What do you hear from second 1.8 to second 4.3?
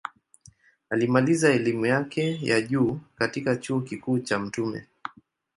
yake ya juu katika Chuo Kikuu